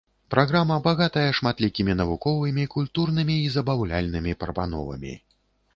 [0.33, 5.13] Праграма багатая шматлікімі навуковымі, культурнымі і забаўляльнымі прапановамі.